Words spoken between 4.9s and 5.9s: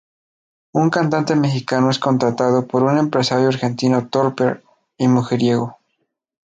y mujeriego.